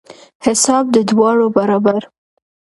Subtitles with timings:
[0.45, 2.01] حساب د دواړو برابر.